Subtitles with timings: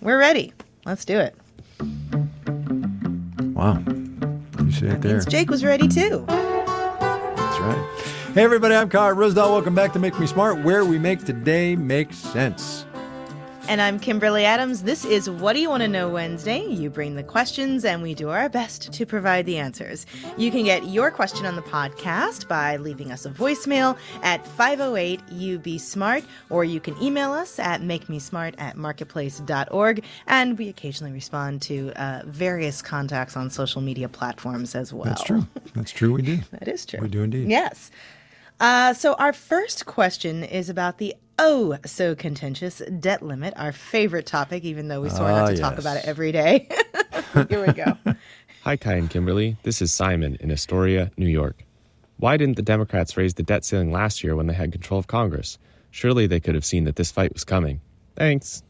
[0.00, 0.52] we're ready.
[0.84, 1.34] Let's do it.
[3.54, 3.82] Wow.
[4.62, 5.12] You see it there.
[5.12, 6.24] Means Jake was ready too.
[6.26, 7.86] That's right.
[8.34, 9.50] Hey, everybody, I'm Kai Ryssdal.
[9.50, 12.79] Welcome back to Make Me Smart, where we make today make sense.
[13.70, 14.82] And I'm Kimberly Adams.
[14.82, 16.66] This is What Do You Want to Know Wednesday.
[16.66, 20.06] You bring the questions, and we do our best to provide the answers.
[20.36, 25.20] You can get your question on the podcast by leaving us a voicemail at 508
[25.30, 30.02] UB Smart, or you can email us at makemesmart at marketplace.org.
[30.26, 35.04] And we occasionally respond to uh, various contacts on social media platforms as well.
[35.04, 35.46] That's true.
[35.76, 36.14] That's true.
[36.14, 36.38] We do.
[36.50, 36.98] that is true.
[37.02, 37.48] We do indeed.
[37.48, 37.92] Yes.
[38.58, 44.26] Uh, so, our first question is about the oh so contentious debt limit, our favorite
[44.26, 46.68] topic, even though we sort Ah, not to talk about it every day.
[47.48, 47.96] Here we go.
[48.62, 49.56] Hi, Kai and Kimberly.
[49.62, 51.64] This is Simon in Astoria, New York.
[52.18, 55.06] Why didn't the Democrats raise the debt ceiling last year when they had control of
[55.06, 55.58] Congress?
[55.90, 57.80] Surely they could have seen that this fight was coming.
[58.16, 58.62] Thanks.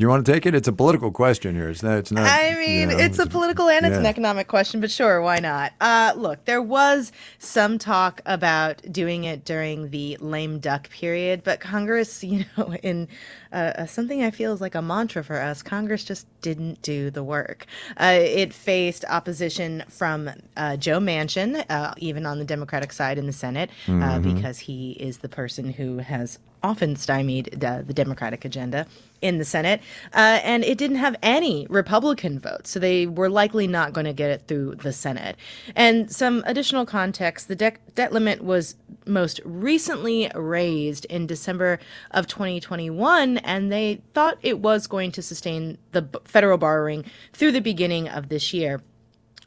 [0.00, 0.54] You want to take it?
[0.54, 1.68] It's a political question here.
[1.68, 1.98] It's not.
[1.98, 4.90] It's not I you mean, know, it's a political and it's an economic question, but
[4.90, 5.74] sure, why not?
[5.78, 11.60] Uh, look, there was some talk about doing it during the lame duck period, but
[11.60, 13.08] Congress, you know, in
[13.52, 17.10] uh, uh, something I feel is like a mantra for us, Congress just didn't do
[17.10, 17.66] the work.
[17.98, 23.26] Uh, it faced opposition from uh, Joe Manchin, uh, even on the Democratic side in
[23.26, 28.86] the Senate, uh, because he is the person who has often stymied the Democratic agenda
[29.22, 29.80] in the Senate.
[30.14, 32.70] Uh, and it didn't have any Republican votes.
[32.70, 35.36] So they were likely not going to get it through the Senate.
[35.76, 41.78] And some additional context the dec debt limit was most recently raised in December
[42.12, 47.52] of 2021, and they thought it was going to sustain the b- federal borrowing through
[47.52, 48.80] the beginning of this year.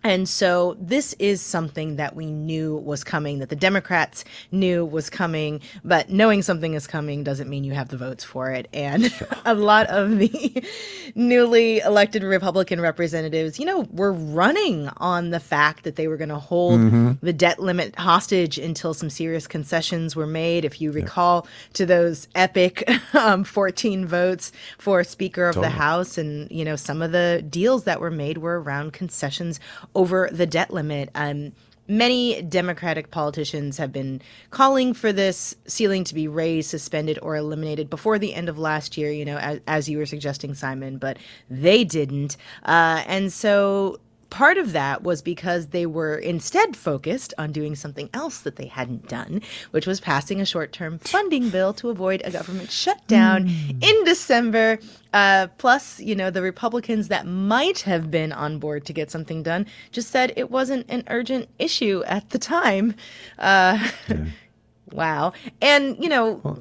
[0.03, 5.09] And so this is something that we knew was coming, that the Democrats knew was
[5.09, 8.67] coming, but knowing something is coming doesn't mean you have the votes for it.
[8.73, 9.13] And
[9.45, 10.63] a lot of the
[11.15, 16.29] newly elected Republican representatives, you know, were running on the fact that they were going
[16.29, 16.73] to hold
[17.21, 20.65] the debt limit hostage until some serious concessions were made.
[20.65, 26.49] If you recall to those epic um, 14 votes for Speaker of the House, and
[26.51, 29.59] you know some of the deals that were made were around concessions
[29.95, 31.09] over the debt limit.
[31.15, 31.53] Um,
[31.87, 34.21] many Democratic politicians have been
[34.51, 38.97] calling for this ceiling to be raised, suspended, or eliminated before the end of last
[38.97, 39.11] year.
[39.11, 41.17] You know, as, as you were suggesting, Simon, but
[41.49, 43.99] they didn't, uh, and so.
[44.33, 48.65] Part of that was because they were instead focused on doing something else that they
[48.65, 53.47] hadn't done, which was passing a short term funding bill to avoid a government shutdown
[53.79, 54.79] in December.
[55.13, 59.43] Uh, plus, you know, the Republicans that might have been on board to get something
[59.43, 62.95] done just said it wasn't an urgent issue at the time.
[63.37, 63.87] Uh,
[64.91, 65.31] wow.
[65.61, 66.57] And, you know,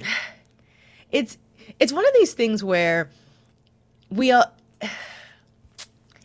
[1.11, 1.39] it's
[1.81, 3.09] it's one of these things where
[4.11, 4.53] we all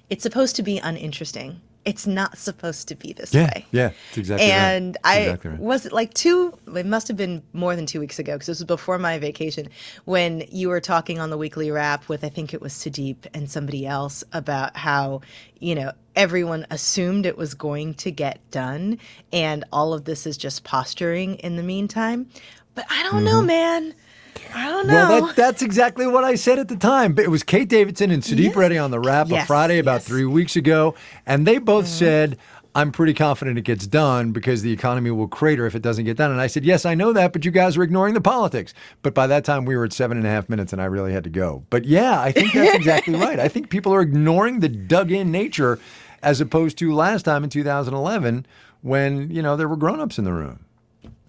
[0.09, 1.61] it's supposed to be uninteresting.
[1.85, 3.65] It's not supposed to be this Yeah, way.
[3.71, 4.53] yeah, it's exactly right.
[4.57, 5.59] And It's I exactly right.
[5.61, 6.57] was it like two.
[6.75, 9.69] It must have been more than two weeks ago because this was before my vacation
[10.03, 13.49] when you were talking on the weekly wrap with I think it was Sudeep and
[13.49, 15.21] somebody else about how
[15.59, 18.99] you know everyone assumed it was going to get done
[19.31, 22.27] and all of this is just posturing in the meantime.
[22.75, 23.47] But I don't know, Mm-hmm.
[23.47, 23.93] man.
[24.53, 24.93] I don't know.
[24.93, 27.13] Well, that, that's exactly what I said at the time.
[27.13, 28.55] But it was Kate Davidson and Sudeep Yes.
[28.55, 30.07] Reddy on the wrap Yes, a Friday about yes.
[30.07, 31.93] Three weeks ago, and they both mm-hmm.
[31.93, 32.37] said.
[32.75, 36.15] I'm pretty confident it gets done because the economy will crater if it doesn't get
[36.15, 36.29] done.
[36.29, 38.75] And I said, Yes, I know that, but you guys are ignoring the politics.
[39.01, 41.11] But by that time, we were at seven and a half minutes and I really
[41.11, 41.63] had to go.
[41.71, 43.39] But yeah, I think that's exactly right.
[43.39, 45.79] I think people are ignoring the dug in nature
[46.21, 48.45] as opposed to last time in 2011
[48.81, 50.66] when, you know, there were grown ups in the room.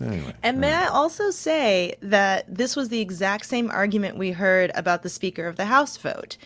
[0.00, 0.34] Anyway.
[0.42, 5.02] And may I also say that this was the exact same argument we heard about
[5.02, 6.36] the Speaker of the House vote.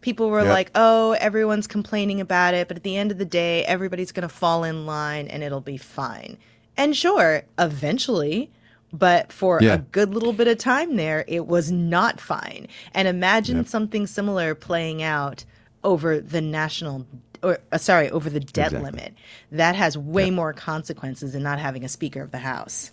[0.00, 0.48] People were Yep.
[0.48, 4.28] like, oh, everyone's complaining about it, but at the end of the day, everybody's going
[4.28, 6.38] to fall in line and it'll be fine.
[6.76, 8.50] And sure, eventually,
[8.92, 9.74] but for Yeah.
[9.74, 12.66] a good little bit of time there, it was not fine.
[12.94, 15.44] And imagine something similar playing out
[15.84, 17.06] over the national
[17.44, 18.90] or uh, sorry, over the debt Exactly.
[18.90, 19.14] limit.
[19.50, 22.92] That has way more consequences than not having a Speaker of the House.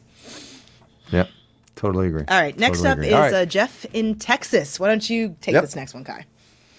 [1.12, 1.30] Yep.
[1.76, 2.24] Totally agree.
[2.28, 3.08] All right, next Totally up agree.
[3.08, 3.34] is All right.
[3.34, 4.80] uh, Jeff in Texas.
[4.80, 5.64] Why don't you take Yep.
[5.64, 6.26] this next one, Kai?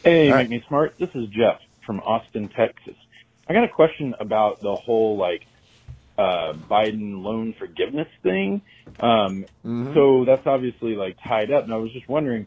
[0.05, 0.51] Hey, All make right.
[0.51, 0.95] me smart.
[0.99, 2.95] This is Jeff from Austin, Texas.
[3.49, 5.43] I got a question about the whole like
[6.19, 8.61] uh, Biden loan forgiveness thing.
[9.01, 9.47] Um,
[9.95, 12.47] So that's obviously like tied up, and I was just wondering,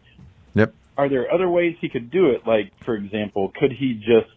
[0.54, 0.74] Yep.
[0.98, 2.46] are there other ways he could do it?
[2.46, 4.30] Like, for example, could he just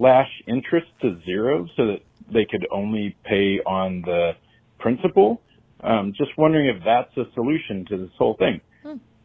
[0.00, 2.00] lash interest to zero so that
[2.32, 4.32] they could only pay on the
[4.80, 5.40] principal?
[5.80, 8.60] Um, just wondering if that's a solution to this whole thing.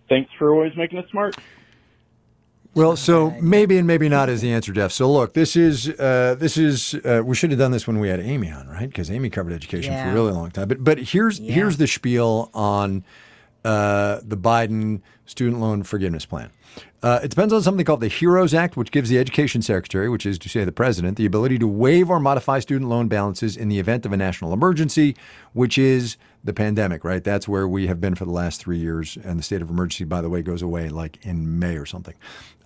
[0.10, 1.36] Thanks for always making us smart.
[2.76, 4.92] Well, so maybe and maybe not is the answer, Jeff.
[4.92, 8.10] So look, this is uh, this is uh, we should have done this when we
[8.10, 8.90] had Amy on, right?
[8.90, 10.68] Because Amy covered education for a really long time.
[10.68, 11.54] But but here's Yeah.
[11.54, 13.04] here's the spiel on
[13.64, 16.50] uh, the Biden student loan forgiveness plan.
[17.04, 20.26] Uh, it depends on something called the HEROES Act, which gives the Education Secretary, which
[20.26, 23.70] is to say the president, the ability to waive or modify student loan balances in
[23.70, 25.16] the event of a national emergency,
[25.52, 27.24] which is the pandemic, right?
[27.24, 29.18] That's where we have been for the last three years.
[29.24, 32.16] And the state of emergency, by the way, goes away like in May or something.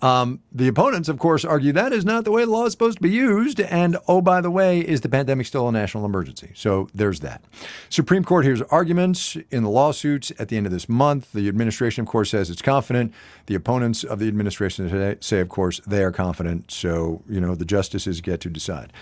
[0.02, 2.98] Um, the opponents, of course, argue that is not the way the law is supposed
[2.98, 3.60] to be used.
[3.60, 6.52] And oh, by the way, is the pandemic still a national emergency?
[6.54, 7.44] So there's that.
[7.90, 11.32] Supreme Court hears arguments in the lawsuits at the end of this month.
[11.32, 13.12] The administration, of course, says it's confident.
[13.48, 16.70] The opponents of the administration today say, of course, they are confident.
[16.72, 18.94] So, you know, the justices get to decide.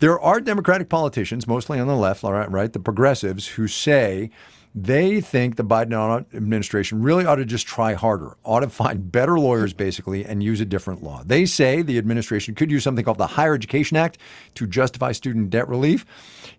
[0.00, 4.30] There are Democratic politicians, mostly on the left, right, right, the progressives, who say
[4.74, 9.38] they think the Biden administration really ought to just try harder, ought to find better
[9.38, 11.22] lawyers, basically, and use a different law.
[11.24, 14.18] They say the administration could use something called the Higher Education Act
[14.54, 16.06] to justify student debt relief.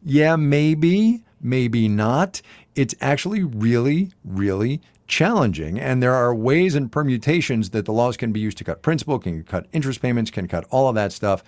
[0.03, 2.41] Yeah, maybe, maybe not.
[2.75, 5.79] It's actually really, really challenging.
[5.79, 9.17] And there are ways and permutations that the laws can be used to cut principal,
[9.17, 11.43] can cut interest payments, can cut all of that stuff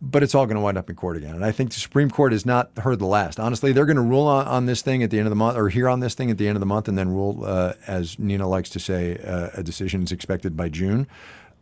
[0.00, 1.34] but it's all going to wind up in court again.
[1.34, 3.40] And I think the Supreme Court has not heard the last.
[3.40, 5.56] Honestly, they're going to rule on, on this thing at the end of the month,
[5.56, 7.74] or hear on this thing at the end of the month, and then rule, uh,
[7.86, 11.06] as Nina likes to say, uh, a decision is expected by June.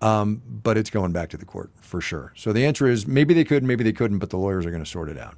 [0.03, 2.33] Um, but it's going back to the court for sure.
[2.37, 4.85] So the answer is maybe they could, maybe they couldn't, but the lawyers are going
[4.85, 5.37] to sort it out.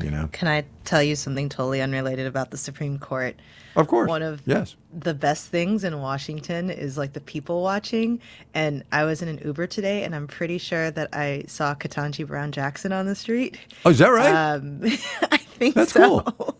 [0.00, 3.36] You know, Can I tell you something totally unrelated about the Supreme Court?
[3.76, 4.08] of course.
[4.08, 4.74] One of yes.
[4.92, 8.20] the best things in Washington is like the people watching.
[8.54, 12.26] And I was in an Uber today, and I'm pretty sure that I saw Ketanji
[12.26, 13.58] Brown Jackson on the street.
[13.84, 14.34] Oh, is that right?
[14.34, 16.20] Um, I think That's so.
[16.20, 16.56] cool.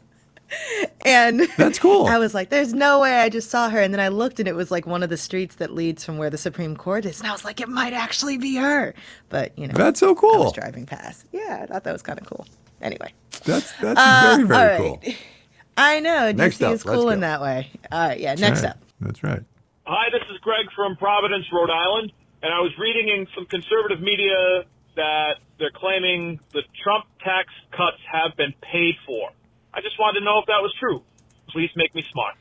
[1.04, 2.06] and That's cool.
[2.06, 4.48] I was like, "There's no way!" I just saw her, and then I looked, and
[4.48, 7.18] it was like one of the streets that leads from where the Supreme Court is,
[7.20, 8.94] and I was like, "It might actually be her."
[9.30, 10.44] But you know, That's so I cool.
[10.44, 11.26] was driving past.
[11.32, 12.46] Yeah, I thought that was kind of cool.
[12.82, 13.12] Anyway,
[13.44, 15.14] That's that's Uh, very very all cool.
[15.76, 17.70] I know Next DC up, is cool in that way.
[17.90, 18.34] All right, yeah.
[18.34, 18.70] Next Right.
[18.70, 18.78] up.
[19.00, 19.42] That's right.
[19.86, 22.12] Hi, this is Greg from Providence, Rhode Island,
[22.42, 24.64] and I was reading in some conservative media
[24.96, 29.30] that they're claiming the Trump tax cuts have been paid for.
[29.72, 31.02] I just wanted to know if that was true.
[31.48, 32.34] Please make me smart.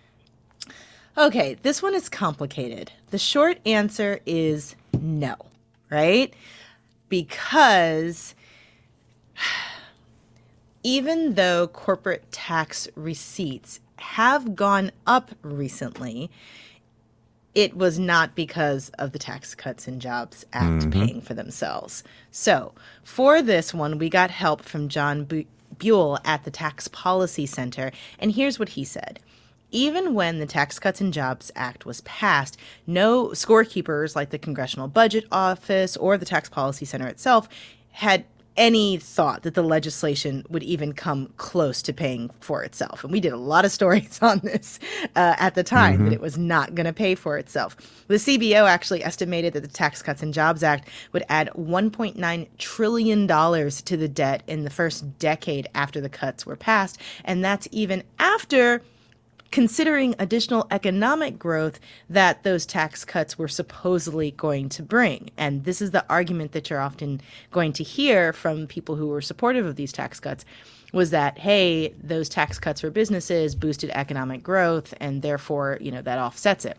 [1.18, 2.92] Okay, this one is complicated.
[3.12, 5.36] The short answer is no,
[5.90, 6.34] right?
[7.10, 8.36] Because
[10.84, 16.30] even though corporate tax receipts have gone up recently,
[17.54, 20.90] it was not because of the Tax Cuts and Jobs Act mm-hmm.
[20.90, 22.04] paying for themselves.
[22.32, 22.74] So,
[23.04, 25.46] for this one, we got help from John Bu-
[25.78, 29.20] Buhl at the Tax Policy Center, and here's what he said.
[29.74, 34.88] Even when the Tax Cuts and Jobs Act was passed, no scorekeepers like the Congressional
[34.88, 37.48] Budget Office or the Tax Policy Center itself
[37.92, 38.26] had
[38.62, 43.04] any thought that the legislation would even come close to paying for itself.
[43.04, 44.78] And we did a lot of stories on this
[45.16, 47.76] uh, at the time that it was not going to pay for itself.
[48.08, 53.28] The CBO actually estimated that the Tax Cuts and Jobs Act would add $1.9 trillion
[53.28, 57.00] to the debt in the first decade after the cuts were passed.
[57.26, 58.84] And that's even after
[59.52, 65.30] considering additional economic growth that those tax cuts were supposedly going to bring.
[65.38, 69.22] And this is the argument that you're often going to hear from people who were
[69.22, 70.46] supportive of these tax cuts
[70.94, 76.02] was that hey, those tax cuts for businesses boosted economic growth and therefore, you know,
[76.02, 76.78] that offsets it.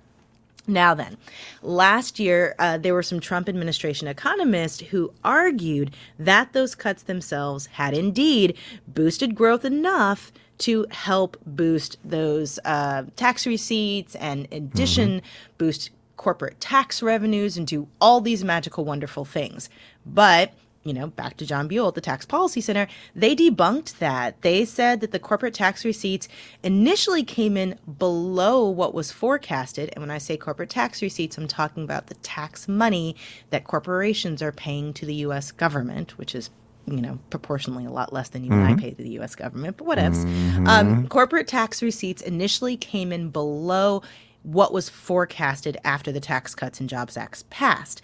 [0.67, 1.17] Now, then,
[1.61, 7.67] last year, uh, there were some Trump administration economists who argued that those cuts themselves
[7.67, 10.31] had indeed boosted growth enough
[10.63, 15.23] to help boost those uh, tax receipts and, in addition,
[15.59, 19.69] boost corporate tax revenues and do all these magical, wonderful things.
[20.07, 20.53] But
[20.85, 24.41] you know, back to John Buhl at the Tax Policy Center, they debunked that.
[24.43, 26.29] They said that the corporate tax receipts
[26.63, 29.91] initially came in below what was forecasted.
[29.93, 33.15] And when I say corporate tax receipts, I'm talking about the tax money
[33.51, 35.53] that corporations are paying to the U.S.
[35.53, 36.51] government, which is
[36.87, 39.35] you know, proportionally a lot less than you and I pay to the U.S.
[39.35, 40.67] government, but whatevs.
[40.67, 44.03] Um, corporate tax receipts initially came in below
[44.43, 48.03] what was forecasted after the Tax Cuts and Jobs Act passed.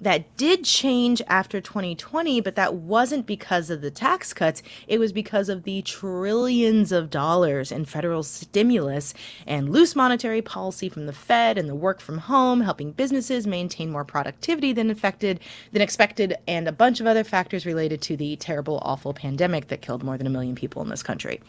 [0.00, 4.62] That did change after 2020, but that wasn't because of the tax cuts.
[4.86, 9.12] It was because of the trillions of dollars in federal stimulus
[9.44, 13.90] and loose monetary policy from the Fed and the work from home, helping businesses maintain
[13.90, 15.40] more productivity than affected
[15.72, 19.82] than expected, and a bunch of other factors related to the terrible, awful pandemic that
[19.82, 21.40] killed more than a million people in this country.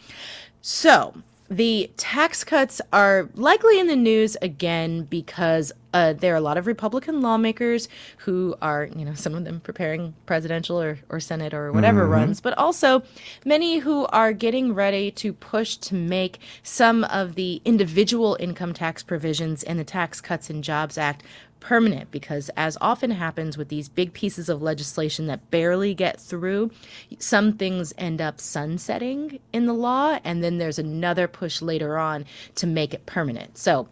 [0.60, 1.14] So,
[1.50, 6.56] the tax cuts are likely in the news again because uh, there are a lot
[6.56, 11.52] of Republican lawmakers who are, you know, some of them preparing presidential or, or Senate
[11.52, 13.02] or whatever runs, but also
[13.44, 19.02] many who are getting ready to push to make some of the individual income tax
[19.02, 21.22] provisions in the Tax Cuts and Jobs Act
[21.60, 26.70] permanent because as often happens with these big pieces of legislation that barely get through
[27.18, 32.24] some things end up sunsetting in the law and then there's another push later on
[32.54, 33.58] to make it permanent.
[33.58, 33.88] So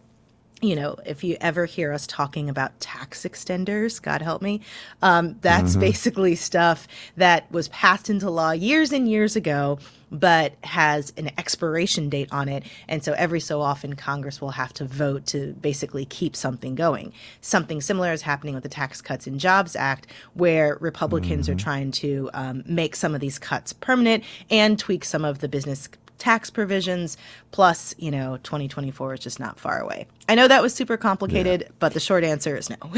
[0.61, 4.61] you know, if you ever hear us talking about tax extenders, God help me,
[5.01, 9.79] um, that's basically stuff that was passed into law years and years ago,
[10.11, 12.63] but has an expiration date on it.
[12.87, 17.13] And so every so often, Congress will have to vote to basically keep something going.
[17.41, 21.91] Something similar is happening with the Tax Cuts and Jobs Act, where Republicans are trying
[21.91, 25.87] to um, make some of these cuts permanent and tweak some of the business
[26.19, 27.17] tax provisions
[27.51, 31.67] plus you know 2024 is just not far away i know that was super complicated
[31.79, 32.75] but the short answer is no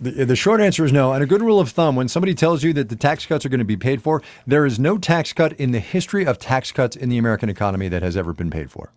[0.00, 1.12] The, the short answer is no.
[1.12, 3.48] And a good rule of thumb when somebody tells you that the tax cuts are
[3.50, 6.72] going to be paid for, there is no tax cut in the history of tax
[6.72, 8.92] cuts in the American economy that has ever been paid for.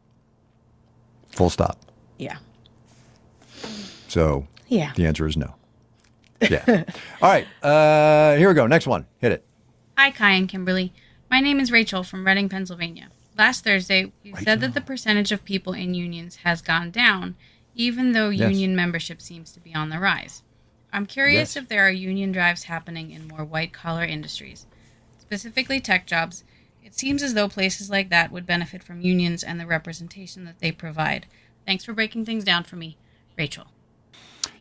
[1.32, 1.78] Full stop.
[2.18, 2.38] yeah
[4.08, 4.94] So Yeah.
[4.96, 5.56] the answer is no.
[6.50, 6.84] Yeah.
[7.22, 7.48] All right.
[7.62, 8.66] Uh, here we go.
[8.68, 9.06] Next one.
[9.20, 9.46] Hit it.
[9.98, 10.94] Hi, Kai and Kimberly.
[11.30, 13.10] My name is Rachel from Reading, Pennsylvania.
[13.38, 17.36] Last Thursday, you said that the percentage of people in unions has gone down,
[17.76, 18.52] even though Yes.
[18.52, 20.42] union membership seems to be on the rise.
[20.94, 21.64] I'm curious Yes.
[21.64, 24.66] if there are union drives happening in more white collar industries,
[25.20, 26.46] specifically tech jobs.
[26.82, 30.60] It seems as though places like that would benefit from unions and the representation that
[30.60, 31.26] they provide.
[31.66, 32.96] Thanks for breaking things down for me,
[33.38, 33.68] Rachel.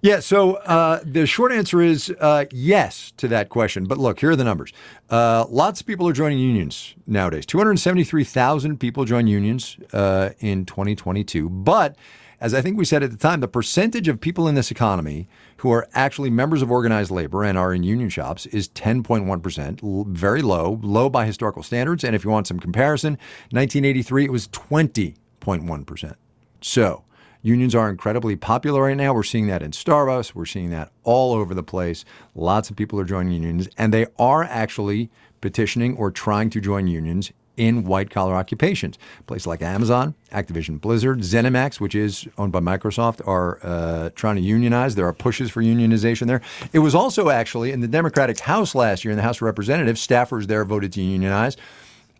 [0.04, 3.86] Yeah, so uh, the short answer is uh, yes to that question.
[3.86, 4.70] But look, here are the numbers.
[5.08, 7.46] Uh, lots of people are joining unions nowadays.
[7.46, 11.48] 273,000 people join unions uh, in 2022.
[11.48, 11.96] But
[12.38, 15.26] as I think we said at the time, the percentage of people in this economy
[15.56, 20.42] who are actually members of organized labor and are in union shops is 10.1%, very
[20.42, 22.04] low, low by historical standards.
[22.04, 23.14] And if you want some comparison,
[23.52, 26.14] 1983, it was 20.1%.
[26.60, 27.04] So,
[27.44, 29.12] Unions are incredibly popular right now.
[29.12, 30.34] We're seeing that in Starbucks.
[30.34, 32.06] We're seeing that all over the place.
[32.34, 35.10] Lots of people are joining unions, and they are actually
[35.42, 38.98] petitioning or trying to join unions in white collar occupations.
[39.26, 44.42] Places like Amazon, Activision Blizzard, ZeniMax, which is owned by Microsoft, are uh, trying to
[44.42, 44.94] unionize.
[44.94, 46.40] There are pushes for unionization there.
[46.72, 50.04] It was also actually in the Democratic House last year, in the House of Representatives,
[50.04, 51.58] staffers there voted to unionize.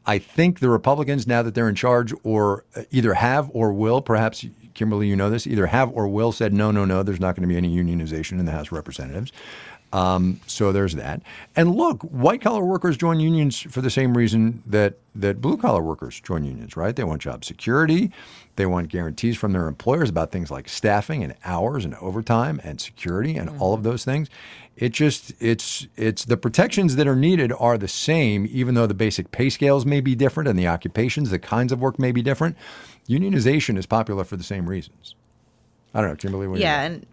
[0.06, 4.02] I think the Republicans, now that they're in charge, or uh, either have or will,
[4.02, 4.44] perhaps
[4.74, 7.02] Kimberly, you know this, either have or will said no, no, no.
[7.02, 9.32] There's not going to be any unionization in the House of Representatives.
[9.94, 11.22] Um, so there's that.
[11.54, 15.82] And look, white collar workers join unions for the same reason that that blue collar
[15.82, 16.96] workers join unions, right?
[16.96, 18.10] They want job security.
[18.56, 22.80] They want guarantees from their employers about things like staffing and hours and overtime and
[22.80, 24.28] security and all of those things.
[24.76, 28.94] It just it's it's the protections that are needed are the same, even though the
[28.94, 32.22] basic pay scales may be different and the occupations, the kinds of work may be
[32.22, 32.56] different.
[33.08, 35.14] Unionization is popular for the same reasons.
[35.92, 36.48] I don't know, Kimberly.
[36.48, 37.06] What yeah and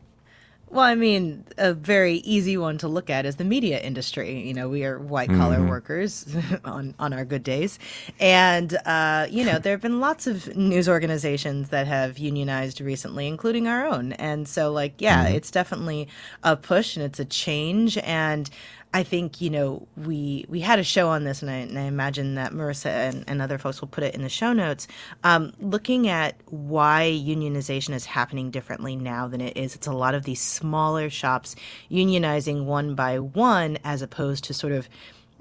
[0.71, 4.53] well i mean a very easy one to look at is the media industry you
[4.53, 5.67] know we are white collar Mm-hmm.
[5.67, 6.25] workers
[6.65, 7.77] on on our good days
[8.19, 13.27] and uh, you know there have been lots of news organizations that have unionized recently
[13.27, 15.35] including our own and so like yeah Mm-hmm.
[15.35, 16.07] it's definitely
[16.43, 18.49] a push and it's a change and
[18.93, 21.83] I think you know we we had a show on this, and I, and I
[21.83, 24.87] imagine that Marissa and, and other folks will put it in the show notes.
[25.23, 30.13] Um, looking at why unionization is happening differently now than it is, it's a lot
[30.13, 31.55] of these smaller shops
[31.89, 34.89] unionizing one by one, as opposed to sort of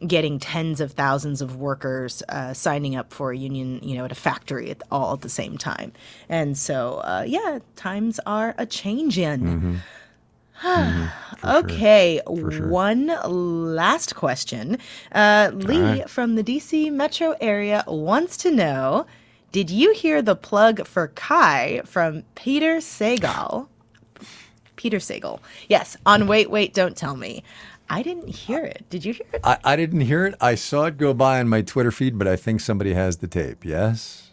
[0.06, 4.12] getting tens of thousands of workers uh, signing up for a union, you know, at
[4.12, 5.92] a factory at, all at the same time.
[6.28, 9.44] And so, uh, yeah, times are a changing.
[11.44, 14.78] Okay, one last question.
[15.12, 19.06] Uh, Lee from the DC metro area wants to know
[19.52, 23.68] Did you hear the plug for Kai from Peter Sagal?
[24.76, 25.40] Peter Sagal.
[25.68, 27.42] Yes, on Wait, Wait, Don't Tell Me.
[27.90, 28.84] I didn't hear it.
[28.88, 29.40] Did you hear it?
[29.42, 30.36] I, I didn't hear it.
[30.40, 33.26] I saw it go by on my Twitter feed, but I think somebody has the
[33.26, 33.64] tape.
[33.64, 34.29] Yes?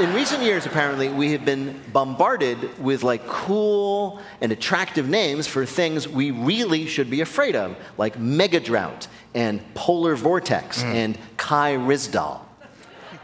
[0.00, 5.64] In recent years, apparently, we have been bombarded with like cool and attractive names for
[5.64, 10.88] things we really should be afraid of, like mega drought and polar vortex hmm.
[10.88, 12.40] and Kai Ryssdal.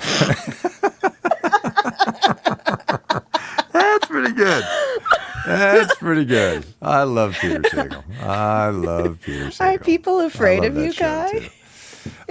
[3.73, 4.65] That's pretty good.
[5.47, 6.67] That's pretty good.
[6.81, 8.05] I love Peter Sagal.
[8.21, 9.75] I love Peter Sagal.
[9.75, 11.50] Are people afraid of you, that show, Kai?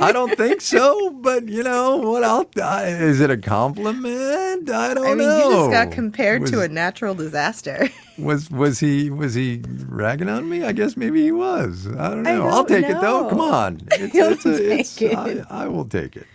[0.02, 2.24] I don't think so, but you know what?
[2.24, 4.70] I'll, uh, is it a compliment?
[4.70, 5.50] I don't know I mean, know.
[5.50, 7.90] you just got compared to a natural disaster.
[8.18, 10.66] Was was he was he ragging on me?
[10.66, 11.88] I guess maybe he was.
[11.88, 12.48] I don't know.
[12.48, 13.30] I'll don't take it though.
[13.30, 15.46] Come on, it's, it's a, take I.
[15.50, 16.28] I will take it.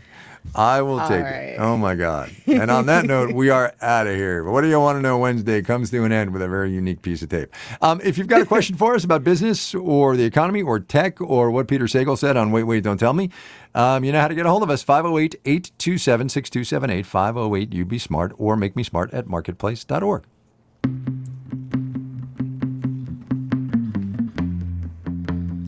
[0.54, 1.54] I will take right.
[1.54, 1.60] it.
[1.60, 2.30] Oh my God!
[2.46, 4.44] And on that note, we are out of here.
[4.44, 5.18] What do you want to know?
[5.18, 7.52] Wednesday comes to an end with a very unique piece of tape.
[7.80, 11.20] Um, if you've got a question for us about business or the economy or tech
[11.20, 13.30] or what Peter Sagal said on Wait Wait Don't Tell Me,
[13.74, 17.84] um, you know how to get a hold of us 508 827 6278 508 You
[17.84, 20.24] Be Smart or Make Me Smart at marketplace.org.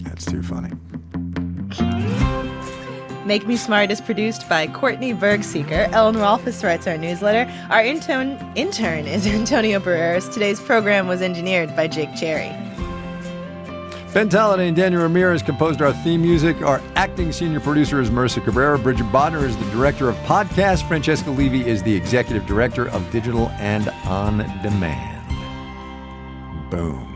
[0.04, 0.70] That's too funny.
[3.26, 5.90] Make Me Smart is produced by Courtney Bergsieker.
[5.90, 7.52] Ellen Rolfes writes our newsletter.
[7.70, 10.28] Our intern, intern is Antonio Barreras.
[10.32, 12.54] Today's program was engineered by Jake Cherry.
[14.14, 16.62] Ben Tolliday and Daniel Ramirez composed our theme music.
[16.62, 18.78] Our acting senior producer is Marissa Cabrera.
[18.78, 20.86] Bridget Bodnar is the director of podcast.
[20.86, 25.20] Francesca Levy is the executive director of digital and on demand.
[26.70, 27.15] Boom.